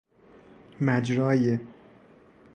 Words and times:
مجرای 0.81 1.59